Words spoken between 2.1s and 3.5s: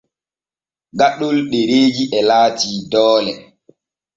e laati doole.